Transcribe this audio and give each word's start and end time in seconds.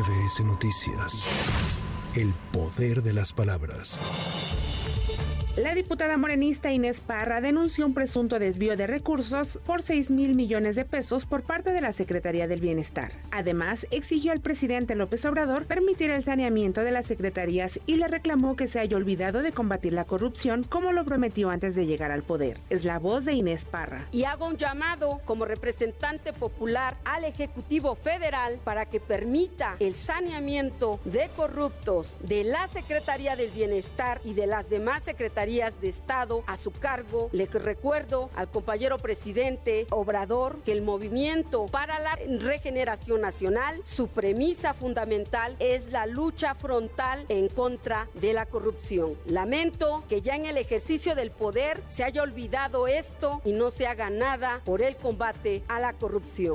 MBS 0.00 0.44
Noticias. 0.44 1.28
El 2.16 2.32
poder 2.52 3.02
de 3.02 3.12
las 3.12 3.34
palabras. 3.34 4.00
La 5.60 5.74
diputada 5.74 6.16
morenista 6.16 6.72
Inés 6.72 7.02
Parra 7.02 7.42
denunció 7.42 7.84
un 7.84 7.92
presunto 7.92 8.38
desvío 8.38 8.78
de 8.78 8.86
recursos 8.86 9.58
por 9.66 9.82
6 9.82 10.10
mil 10.10 10.34
millones 10.34 10.74
de 10.74 10.86
pesos 10.86 11.26
por 11.26 11.42
parte 11.42 11.72
de 11.72 11.82
la 11.82 11.92
Secretaría 11.92 12.48
del 12.48 12.62
Bienestar. 12.62 13.12
Además, 13.30 13.86
exigió 13.90 14.32
al 14.32 14.40
presidente 14.40 14.94
López 14.94 15.22
Obrador 15.26 15.66
permitir 15.66 16.12
el 16.12 16.24
saneamiento 16.24 16.80
de 16.80 16.92
las 16.92 17.04
secretarías 17.04 17.78
y 17.84 17.96
le 17.96 18.08
reclamó 18.08 18.56
que 18.56 18.68
se 18.68 18.78
haya 18.80 18.96
olvidado 18.96 19.42
de 19.42 19.52
combatir 19.52 19.92
la 19.92 20.06
corrupción 20.06 20.64
como 20.64 20.92
lo 20.92 21.04
prometió 21.04 21.50
antes 21.50 21.74
de 21.74 21.84
llegar 21.84 22.10
al 22.10 22.22
poder. 22.22 22.58
Es 22.70 22.86
la 22.86 22.98
voz 22.98 23.26
de 23.26 23.34
Inés 23.34 23.66
Parra. 23.66 24.08
Y 24.12 24.24
hago 24.24 24.46
un 24.46 24.56
llamado 24.56 25.20
como 25.26 25.44
representante 25.44 26.32
popular 26.32 26.96
al 27.04 27.24
Ejecutivo 27.24 27.96
Federal 27.96 28.58
para 28.64 28.86
que 28.86 28.98
permita 28.98 29.76
el 29.78 29.94
saneamiento 29.94 31.00
de 31.04 31.28
corruptos 31.36 32.16
de 32.22 32.44
la 32.44 32.66
Secretaría 32.68 33.36
del 33.36 33.50
Bienestar 33.50 34.22
y 34.24 34.32
de 34.32 34.46
las 34.46 34.70
demás 34.70 35.02
secretarías 35.04 35.49
de 35.50 35.88
Estado 35.88 36.44
a 36.46 36.56
su 36.56 36.70
cargo. 36.70 37.28
Le 37.32 37.46
recuerdo 37.46 38.30
al 38.36 38.48
compañero 38.48 38.98
presidente 38.98 39.88
Obrador 39.90 40.58
que 40.64 40.70
el 40.70 40.80
movimiento 40.80 41.66
para 41.66 41.98
la 41.98 42.16
regeneración 42.38 43.20
nacional, 43.20 43.80
su 43.84 44.06
premisa 44.06 44.74
fundamental 44.74 45.56
es 45.58 45.90
la 45.90 46.06
lucha 46.06 46.54
frontal 46.54 47.26
en 47.28 47.48
contra 47.48 48.06
de 48.14 48.32
la 48.32 48.46
corrupción. 48.46 49.16
Lamento 49.26 50.04
que 50.08 50.22
ya 50.22 50.36
en 50.36 50.46
el 50.46 50.56
ejercicio 50.56 51.16
del 51.16 51.32
poder 51.32 51.82
se 51.88 52.04
haya 52.04 52.22
olvidado 52.22 52.86
esto 52.86 53.40
y 53.44 53.50
no 53.50 53.72
se 53.72 53.88
haga 53.88 54.08
nada 54.08 54.60
por 54.64 54.82
el 54.82 54.94
combate 54.96 55.64
a 55.66 55.80
la 55.80 55.94
corrupción. 55.94 56.54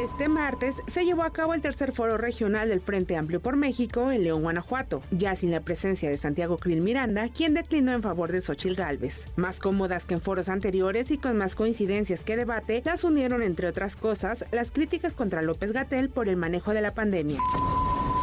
Este 0.00 0.26
martes 0.26 0.76
se 0.86 1.04
llevó 1.04 1.22
a 1.22 1.32
cabo 1.32 1.52
el 1.52 1.60
tercer 1.60 1.92
foro 1.92 2.16
regional 2.16 2.68
del 2.68 2.80
Frente 2.80 3.16
Amplio 3.16 3.40
por 3.40 3.56
México 3.56 4.10
en 4.10 4.24
León, 4.24 4.42
Guanajuato, 4.42 5.02
ya 5.10 5.36
sin 5.36 5.50
la 5.50 5.60
presencia 5.60 6.08
de 6.08 6.16
Santiago 6.16 6.56
Krill 6.56 6.80
Miranda, 6.80 7.28
quien 7.28 7.52
declinó 7.52 7.92
en 7.92 8.02
favor 8.02 8.32
de 8.32 8.40
Xochil 8.40 8.74
Gálvez. 8.74 9.28
Más 9.36 9.60
cómodas 9.60 10.06
que 10.06 10.14
en 10.14 10.22
foros 10.22 10.48
anteriores 10.48 11.10
y 11.10 11.18
con 11.18 11.36
más 11.36 11.54
coincidencias 11.54 12.24
que 12.24 12.36
debate, 12.36 12.82
las 12.86 13.04
unieron 13.04 13.42
entre 13.42 13.68
otras 13.68 13.94
cosas 13.94 14.46
las 14.50 14.72
críticas 14.72 15.14
contra 15.14 15.42
López 15.42 15.72
Gatel 15.72 16.08
por 16.08 16.28
el 16.28 16.36
manejo 16.36 16.72
de 16.72 16.80
la 16.80 16.94
pandemia. 16.94 17.38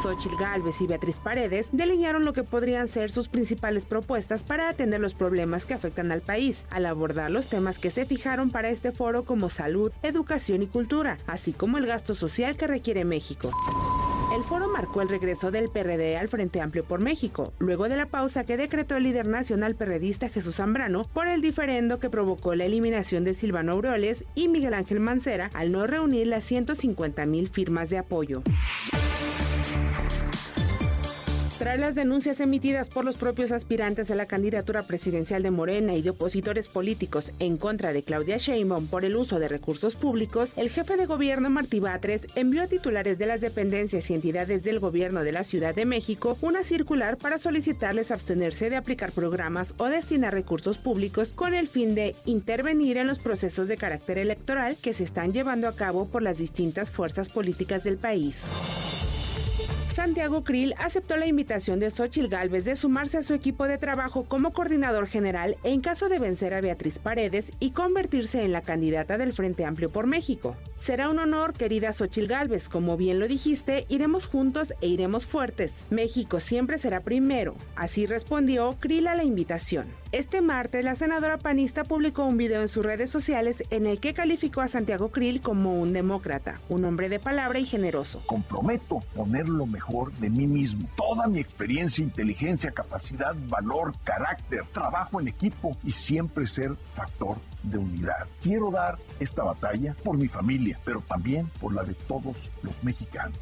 Xochitl 0.01 0.37
Galvez 0.37 0.79
y 0.79 0.87
Beatriz 0.87 1.17
Paredes 1.17 1.69
delinearon 1.73 2.23
lo 2.23 2.31
que 2.31 2.43
podrían 2.43 2.87
ser 2.87 3.11
sus 3.11 3.27
principales 3.27 3.85
propuestas 3.85 4.43
para 4.43 4.69
atender 4.69 5.01
los 5.01 5.13
problemas 5.13 5.65
que 5.65 5.73
afectan 5.73 6.11
al 6.11 6.21
país, 6.21 6.65
al 6.69 6.85
abordar 6.85 7.29
los 7.31 7.47
temas 7.47 7.79
que 7.79 7.91
se 7.91 8.05
fijaron 8.05 8.49
para 8.49 8.69
este 8.69 8.93
foro 8.93 9.25
como 9.25 9.49
salud, 9.49 9.91
educación 10.01 10.61
y 10.61 10.67
cultura, 10.67 11.17
así 11.27 11.51
como 11.51 11.77
el 11.77 11.85
gasto 11.85 12.15
social 12.15 12.55
que 12.55 12.67
requiere 12.67 13.03
México. 13.03 13.51
El 14.33 14.43
foro 14.43 14.69
marcó 14.69 15.01
el 15.01 15.09
regreso 15.09 15.49
del 15.51 15.69
PRD 15.69 16.15
al 16.15 16.29
Frente 16.29 16.61
Amplio 16.61 16.85
por 16.85 17.01
México, 17.01 17.51
luego 17.57 17.89
de 17.89 17.97
la 17.97 18.05
pausa 18.05 18.45
que 18.45 18.57
decretó 18.57 18.95
el 18.95 19.03
líder 19.03 19.27
nacional 19.27 19.75
perredista 19.75 20.29
Jesús 20.29 20.57
Zambrano 20.57 21.03
por 21.03 21.27
el 21.27 21.41
diferendo 21.41 21.99
que 21.99 22.11
provocó 22.11 22.53
la 22.53 22.65
eliminación 22.65 23.23
de 23.23 23.33
Silvano 23.33 23.73
Aureoles 23.73 24.23
y 24.35 24.47
Miguel 24.47 24.75
Ángel 24.75 24.99
Mancera 24.99 25.49
al 25.53 25.71
no 25.71 25.87
reunir 25.87 26.27
las 26.27 26.45
150 26.45 27.25
mil 27.25 27.49
firmas 27.49 27.89
de 27.89 27.97
apoyo. 27.97 28.43
Tras 31.59 31.77
las 31.77 31.93
denuncias 31.93 32.39
emitidas 32.39 32.89
por 32.89 33.03
los 33.03 33.17
propios 33.17 33.51
aspirantes 33.51 34.09
a 34.09 34.15
la 34.15 34.27
candidatura 34.27 34.83
presidencial 34.83 35.43
de 35.43 35.51
Morena 35.51 35.93
y 35.93 36.01
de 36.01 36.11
opositores 36.11 36.69
políticos 36.69 37.33
en 37.39 37.57
contra 37.57 37.91
de 37.91 38.01
Claudia 38.01 38.37
Sheinbaum 38.37 38.87
por 38.87 39.03
el 39.03 39.17
uso 39.17 39.39
de 39.39 39.49
recursos 39.49 39.95
públicos, 39.95 40.53
el 40.55 40.69
jefe 40.69 40.95
de 40.95 41.05
gobierno 41.05 41.49
Martí 41.49 41.81
Batres 41.81 42.27
envió 42.35 42.61
a 42.61 42.67
titulares 42.67 43.17
de 43.17 43.25
las 43.25 43.41
dependencias 43.41 44.09
y 44.09 44.13
entidades 44.13 44.63
del 44.63 44.79
gobierno 44.79 45.25
de 45.25 45.33
la 45.33 45.43
Ciudad 45.43 45.75
de 45.75 45.83
México 45.83 46.37
una 46.39 46.63
circular 46.63 47.17
para 47.17 47.39
solicitarles 47.39 48.11
abstenerse 48.11 48.69
de 48.69 48.77
aplicar 48.77 49.11
programas 49.11 49.75
o 49.79 49.87
destinar 49.87 50.33
recursos 50.33 50.77
públicos 50.77 51.33
con 51.33 51.53
el 51.53 51.67
fin 51.67 51.93
de 51.93 52.15
intervenir 52.23 52.95
en 52.95 53.07
los 53.07 53.19
procesos 53.19 53.67
de 53.67 53.75
carácter 53.75 54.17
electoral 54.17 54.77
que 54.81 54.93
se 54.93 55.03
están 55.03 55.33
llevando 55.33 55.67
a 55.67 55.75
cabo 55.75 56.05
por 56.05 56.21
las 56.21 56.37
distintas 56.37 56.89
fuerzas 56.89 57.27
políticas 57.27 57.83
del 57.83 57.97
país. 57.97 58.43
Santiago 59.99 60.45
Krill 60.45 60.75
aceptó 60.77 61.17
la 61.17 61.27
invitación 61.27 61.81
de 61.81 61.91
Xochil 61.91 62.29
Gálvez 62.29 62.63
de 62.63 62.77
sumarse 62.77 63.17
a 63.17 63.21
su 63.21 63.33
equipo 63.33 63.65
de 63.65 63.77
trabajo 63.77 64.23
como 64.23 64.53
coordinador 64.53 65.07
general 65.07 65.57
en 65.63 65.81
caso 65.81 66.07
de 66.07 66.19
vencer 66.19 66.53
a 66.53 66.61
Beatriz 66.61 66.99
Paredes 66.99 67.51
y 67.59 67.71
convertirse 67.71 68.43
en 68.43 68.53
la 68.53 68.61
candidata 68.61 69.17
del 69.17 69.33
Frente 69.33 69.65
Amplio 69.65 69.91
por 69.91 70.07
México. 70.07 70.55
Será 70.77 71.09
un 71.09 71.19
honor, 71.19 71.51
querida 71.51 71.91
Xochil 71.91 72.27
Gálvez, 72.27 72.69
como 72.69 72.95
bien 72.95 73.19
lo 73.19 73.27
dijiste, 73.27 73.85
iremos 73.89 74.25
juntos 74.25 74.73
e 74.79 74.87
iremos 74.87 75.25
fuertes. 75.25 75.73
México 75.89 76.39
siempre 76.39 76.77
será 76.77 77.01
primero. 77.01 77.57
Así 77.75 78.05
respondió 78.05 78.77
Krill 78.79 79.07
a 79.07 79.15
la 79.15 79.25
invitación. 79.25 79.87
Este 80.13 80.41
martes, 80.41 80.83
la 80.83 80.95
senadora 80.95 81.37
panista 81.37 81.83
publicó 81.83 82.25
un 82.25 82.37
video 82.37 82.61
en 82.61 82.69
sus 82.69 82.83
redes 82.83 83.11
sociales 83.11 83.63
en 83.69 83.85
el 83.85 83.99
que 83.99 84.15
calificó 84.15 84.61
a 84.61 84.67
Santiago 84.67 85.09
Krill 85.09 85.39
como 85.39 85.79
un 85.79 85.93
demócrata, 85.93 86.61
un 86.67 86.85
hombre 86.85 87.09
de 87.09 87.19
palabra 87.19 87.59
y 87.59 87.65
generoso. 87.65 88.23
Comprometo 88.25 89.01
poner 89.13 89.47
lo 89.47 89.67
mejor 89.89 90.11
de 90.13 90.29
mí 90.29 90.45
mismo, 90.45 90.87
toda 90.95 91.27
mi 91.27 91.39
experiencia, 91.39 92.03
inteligencia, 92.03 92.71
capacidad, 92.71 93.35
valor, 93.47 93.93
carácter, 94.03 94.63
trabajo 94.71 95.19
en 95.19 95.27
equipo 95.27 95.75
y 95.83 95.91
siempre 95.91 96.47
ser 96.47 96.75
factor 96.93 97.37
de 97.63 97.77
unidad. 97.79 98.27
Quiero 98.41 98.69
dar 98.69 98.97
esta 99.19 99.43
batalla 99.43 99.95
por 100.03 100.17
mi 100.17 100.27
familia, 100.27 100.79
pero 100.85 101.01
también 101.01 101.47
por 101.59 101.73
la 101.73 101.83
de 101.83 101.93
todos 101.93 102.51
los 102.61 102.83
mexicanos. 102.83 103.37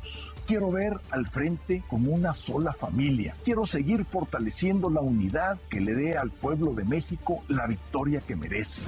Quiero 0.45 0.71
ver 0.71 0.93
al 1.11 1.27
frente 1.27 1.83
como 1.89 2.11
una 2.11 2.31
sola 2.31 2.71
familia. 2.71 3.35
Quiero 3.43 3.65
seguir 3.65 4.05
fortaleciendo 4.05 4.89
la 4.89 5.01
unidad 5.01 5.59
que 5.69 5.81
le 5.81 5.93
dé 5.93 6.17
al 6.17 6.31
pueblo 6.31 6.73
de 6.73 6.85
México 6.85 7.43
la 7.49 7.67
victoria 7.67 8.21
que 8.21 8.37
merece. 8.37 8.81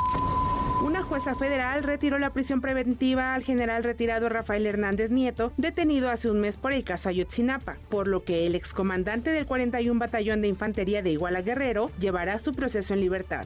Una 0.82 1.04
jueza 1.04 1.36
federal 1.36 1.84
retiró 1.84 2.20
la 2.20 2.30
prisión 2.30 2.62
preventiva 2.62 3.34
al 3.34 3.44
general 3.44 3.84
retirado 3.84 4.30
Rafael 4.30 4.66
Hernández 4.66 5.12
Nieto, 5.12 5.52
detenido 5.58 6.10
hace 6.10 6.32
un 6.32 6.40
mes 6.40 6.56
por 6.56 6.72
el 6.72 6.86
caso 6.86 7.10
Ayotzinapa, 7.10 7.78
por 7.90 8.08
lo 8.08 8.24
que 8.24 8.48
el 8.48 8.56
excomandante 8.56 9.32
del 9.32 9.46
41 9.46 10.00
Batallón 10.00 10.42
de 10.42 10.48
Infantería 10.48 11.02
de 11.02 11.12
Iguala 11.12 11.42
Guerrero 11.42 11.92
llevará 12.00 12.40
su 12.40 12.54
proceso 12.54 12.94
en 12.94 13.02
libertad. 13.02 13.46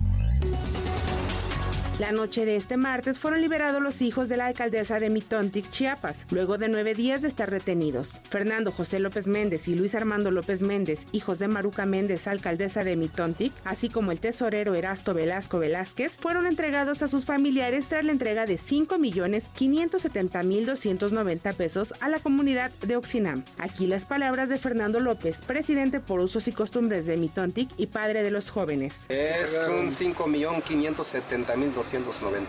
La 1.99 2.11
noche 2.11 2.43
de 2.43 2.55
este 2.55 2.75
martes 2.75 3.19
fueron 3.19 3.41
liberados 3.41 3.79
los 3.79 4.01
hijos 4.01 4.27
de 4.27 4.35
la 4.35 4.47
alcaldesa 4.47 4.99
de 4.99 5.11
Mitontic, 5.11 5.69
Chiapas, 5.69 6.25
luego 6.31 6.57
de 6.57 6.67
nueve 6.67 6.95
días 6.95 7.21
de 7.21 7.27
estar 7.27 7.51
retenidos. 7.51 8.19
Fernando 8.27 8.71
José 8.71 8.97
López 8.97 9.27
Méndez 9.27 9.67
y 9.67 9.75
Luis 9.75 9.93
Armando 9.93 10.31
López 10.31 10.63
Méndez, 10.63 11.05
hijos 11.11 11.37
de 11.37 11.47
Maruca 11.47 11.85
Méndez, 11.85 12.25
alcaldesa 12.25 12.83
de 12.83 12.95
Mitontic, 12.95 13.53
así 13.63 13.89
como 13.89 14.11
el 14.11 14.19
tesorero 14.19 14.73
Erasto 14.73 15.13
Velasco 15.13 15.59
Velázquez, 15.59 16.17
fueron 16.17 16.47
entregados 16.47 17.03
a 17.03 17.07
sus 17.07 17.25
familiares 17.25 17.85
tras 17.87 18.03
la 18.03 18.11
entrega 18.11 18.47
de 18.47 18.55
5.570.290 18.55 21.53
pesos 21.53 21.93
a 21.99 22.09
la 22.09 22.17
comunidad 22.17 22.71
de 22.81 22.95
Oxinam. 22.95 23.45
Aquí 23.59 23.85
las 23.85 24.05
palabras 24.05 24.49
de 24.49 24.57
Fernando 24.57 24.99
López, 24.99 25.41
presidente 25.45 25.99
por 25.99 26.21
usos 26.21 26.47
y 26.47 26.53
costumbres 26.53 27.05
de 27.05 27.17
Mitontic 27.17 27.69
y 27.77 27.85
padre 27.85 28.23
de 28.23 28.31
los 28.31 28.49
jóvenes. 28.49 29.01
Es 29.09 29.55
un 29.69 29.91
5.570.290 29.91 31.82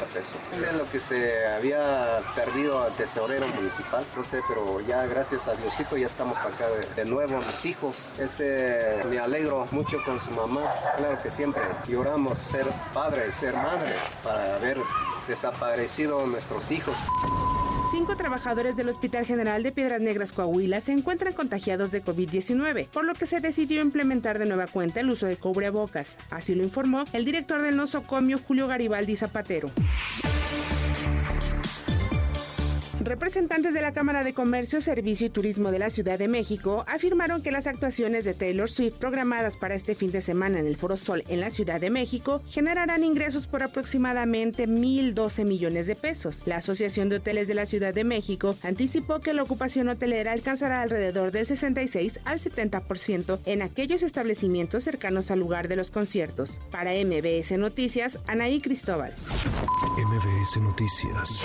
pesos. 0.06 0.36
Es 0.52 0.72
lo 0.74 0.88
que 0.90 1.00
se 1.00 1.46
había 1.46 2.20
perdido 2.34 2.82
al 2.82 2.92
tesorero 2.92 3.46
municipal, 3.48 4.04
no 4.16 4.22
sé, 4.22 4.40
pero 4.48 4.80
ya 4.80 5.06
gracias 5.06 5.48
a 5.48 5.54
Diosito 5.54 5.96
ya 5.96 6.06
estamos 6.06 6.38
acá 6.44 6.66
de, 6.96 7.04
nuevo, 7.04 7.38
mis 7.38 7.64
hijos. 7.64 8.12
Ese 8.18 9.02
me 9.08 9.18
alegro 9.18 9.66
mucho 9.70 9.98
con 10.04 10.20
su 10.20 10.30
mamá. 10.30 10.62
Claro 10.96 11.22
que 11.22 11.30
siempre 11.30 11.62
lloramos 11.86 12.38
ser 12.38 12.66
padre, 12.92 13.30
ser 13.32 13.54
madre, 13.54 13.94
para 14.22 14.56
haber 14.56 14.78
desaparecido 15.26 16.26
nuestros 16.26 16.70
hijos. 16.70 16.98
Cinco 17.96 18.16
trabajadores 18.16 18.74
del 18.74 18.88
Hospital 18.88 19.24
General 19.24 19.62
de 19.62 19.70
Piedras 19.70 20.00
Negras 20.00 20.32
Coahuila 20.32 20.80
se 20.80 20.90
encuentran 20.90 21.32
contagiados 21.32 21.92
de 21.92 22.02
COVID-19, 22.02 22.88
por 22.88 23.04
lo 23.04 23.14
que 23.14 23.24
se 23.24 23.38
decidió 23.38 23.80
implementar 23.82 24.40
de 24.40 24.46
nueva 24.46 24.66
cuenta 24.66 24.98
el 24.98 25.10
uso 25.10 25.26
de 25.26 25.36
cubrebocas. 25.36 26.16
Así 26.28 26.56
lo 26.56 26.64
informó 26.64 27.04
el 27.12 27.24
director 27.24 27.62
del 27.62 27.76
nosocomio 27.76 28.40
Julio 28.44 28.66
Garibaldi 28.66 29.14
Zapatero. 29.14 29.70
Representantes 33.04 33.74
de 33.74 33.82
la 33.82 33.92
Cámara 33.92 34.24
de 34.24 34.32
Comercio, 34.32 34.80
Servicio 34.80 35.26
y 35.26 35.30
Turismo 35.30 35.70
de 35.70 35.78
la 35.78 35.90
Ciudad 35.90 36.18
de 36.18 36.26
México 36.26 36.86
afirmaron 36.88 37.42
que 37.42 37.52
las 37.52 37.66
actuaciones 37.66 38.24
de 38.24 38.32
Taylor 38.32 38.70
Swift 38.70 38.94
programadas 38.94 39.58
para 39.58 39.74
este 39.74 39.94
fin 39.94 40.10
de 40.10 40.22
semana 40.22 40.58
en 40.58 40.66
el 40.66 40.78
Foro 40.78 40.96
Sol 40.96 41.22
en 41.28 41.40
la 41.40 41.50
Ciudad 41.50 41.82
de 41.82 41.90
México 41.90 42.40
generarán 42.48 43.04
ingresos 43.04 43.46
por 43.46 43.62
aproximadamente 43.62 44.66
1.012 44.66 45.44
millones 45.44 45.86
de 45.86 45.96
pesos. 45.96 46.44
La 46.46 46.56
Asociación 46.56 47.10
de 47.10 47.16
Hoteles 47.16 47.46
de 47.46 47.52
la 47.52 47.66
Ciudad 47.66 47.92
de 47.92 48.04
México 48.04 48.56
anticipó 48.62 49.20
que 49.20 49.34
la 49.34 49.42
ocupación 49.42 49.90
hotelera 49.90 50.32
alcanzará 50.32 50.80
alrededor 50.80 51.30
del 51.30 51.44
66 51.44 52.20
al 52.24 52.40
70% 52.40 53.40
en 53.44 53.60
aquellos 53.60 54.02
establecimientos 54.02 54.84
cercanos 54.84 55.30
al 55.30 55.40
lugar 55.40 55.68
de 55.68 55.76
los 55.76 55.90
conciertos. 55.90 56.58
Para 56.70 56.92
MBS 56.92 57.58
Noticias, 57.58 58.18
Anaí 58.26 58.62
Cristóbal. 58.62 59.12
MBS 59.98 60.56
Noticias. 60.62 61.44